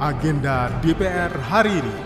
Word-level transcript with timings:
agenda 0.00 0.72
DPR 0.80 1.28
hari 1.44 1.76
ini. 1.76 1.96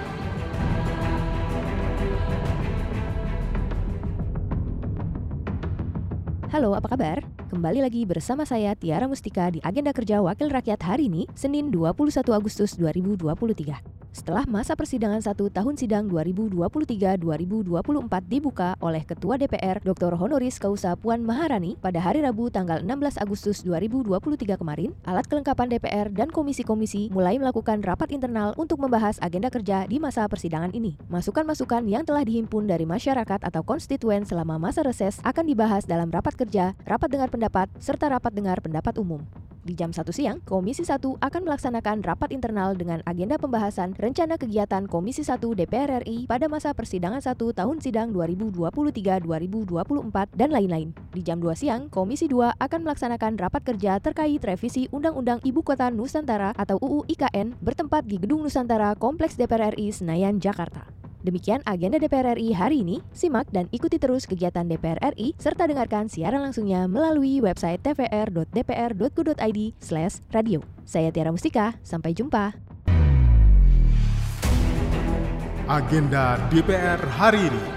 Halo, 6.50 6.74
apa 6.74 6.90
kabar? 6.90 7.22
Kembali 7.54 7.86
lagi 7.86 8.02
bersama 8.02 8.42
saya 8.42 8.74
Tiara 8.74 9.06
Mustika 9.06 9.46
di 9.46 9.62
Agenda 9.62 9.94
Kerja 9.94 10.18
Wakil 10.18 10.50
Rakyat 10.50 10.82
hari 10.82 11.06
ini, 11.06 11.30
Senin 11.38 11.70
21 11.70 12.34
Agustus 12.34 12.74
2023. 12.74 14.03
Setelah 14.14 14.46
masa 14.46 14.78
persidangan 14.78 15.18
satu 15.18 15.50
tahun 15.50 15.74
sidang 15.74 16.06
2023-2024 16.06 17.18
dibuka 18.30 18.78
oleh 18.78 19.02
Ketua 19.02 19.34
DPR 19.34 19.82
Dr. 19.82 20.14
Honoris 20.14 20.62
Causa 20.62 20.94
Puan 20.94 21.26
Maharani 21.26 21.74
pada 21.82 21.98
hari 21.98 22.22
Rabu 22.22 22.46
tanggal 22.46 22.78
16 22.86 23.18
Agustus 23.18 23.66
2023 23.66 24.54
kemarin, 24.54 24.94
alat 25.02 25.26
kelengkapan 25.26 25.66
DPR 25.66 26.14
dan 26.14 26.30
komisi-komisi 26.30 27.10
mulai 27.10 27.42
melakukan 27.42 27.82
rapat 27.82 28.14
internal 28.14 28.54
untuk 28.54 28.78
membahas 28.78 29.18
agenda 29.18 29.50
kerja 29.50 29.82
di 29.90 29.98
masa 29.98 30.30
persidangan 30.30 30.70
ini. 30.78 30.94
Masukan-masukan 31.10 31.82
yang 31.90 32.06
telah 32.06 32.22
dihimpun 32.22 32.70
dari 32.70 32.86
masyarakat 32.86 33.42
atau 33.42 33.66
konstituen 33.66 34.22
selama 34.22 34.62
masa 34.62 34.86
reses 34.86 35.18
akan 35.26 35.42
dibahas 35.42 35.90
dalam 35.90 36.06
rapat 36.14 36.38
kerja, 36.38 36.78
rapat 36.86 37.10
dengar 37.10 37.34
pendapat, 37.34 37.66
serta 37.82 38.14
rapat 38.14 38.30
dengar 38.30 38.62
pendapat 38.62 38.94
umum. 38.94 39.26
Di 39.64 39.72
jam 39.72 39.96
1 39.96 40.04
siang, 40.12 40.44
Komisi 40.44 40.84
1 40.84 41.24
akan 41.24 41.42
melaksanakan 41.48 42.04
rapat 42.04 42.36
internal 42.36 42.76
dengan 42.76 43.00
agenda 43.08 43.40
pembahasan 43.40 43.96
rencana 43.96 44.36
kegiatan 44.36 44.84
Komisi 44.84 45.24
1 45.24 45.40
DPR 45.40 46.04
RI 46.04 46.28
pada 46.28 46.52
masa 46.52 46.76
persidangan 46.76 47.24
1 47.24 47.32
tahun 47.32 47.80
sidang 47.80 48.12
2023-2024 48.12 50.36
dan 50.36 50.52
lain-lain. 50.52 50.92
Di 51.16 51.24
jam 51.24 51.40
2 51.40 51.56
siang, 51.56 51.88
Komisi 51.88 52.28
2 52.28 52.60
akan 52.60 52.80
melaksanakan 52.84 53.40
rapat 53.40 53.64
kerja 53.64 53.96
terkait 54.04 54.44
revisi 54.44 54.84
Undang-Undang 54.92 55.40
Ibu 55.40 55.64
Kota 55.64 55.88
Nusantara 55.88 56.52
atau 56.60 56.76
UU 56.84 57.08
IKN 57.08 57.56
bertempat 57.64 58.04
di 58.04 58.20
Gedung 58.20 58.44
Nusantara 58.44 58.92
Kompleks 58.92 59.40
DPR 59.40 59.72
RI 59.72 59.96
Senayan, 59.96 60.44
Jakarta. 60.44 61.03
Demikian 61.24 61.64
agenda 61.64 61.96
DPR 61.96 62.36
RI 62.36 62.52
hari 62.52 62.84
ini. 62.84 63.00
Simak 63.16 63.48
dan 63.48 63.64
ikuti 63.72 63.96
terus 63.96 64.28
kegiatan 64.28 64.68
DPR 64.68 65.00
RI 65.16 65.32
serta 65.40 65.64
dengarkan 65.64 66.04
siaran 66.12 66.44
langsungnya 66.44 66.84
melalui 66.84 67.40
website 67.40 67.80
tvr.dpr.go.id 67.80 69.60
radio. 70.28 70.60
Saya 70.84 71.08
Tiara 71.08 71.32
Mustika, 71.32 71.80
sampai 71.80 72.12
jumpa. 72.12 72.52
Agenda 75.64 76.36
DPR 76.52 77.00
hari 77.16 77.48
ini. 77.48 77.73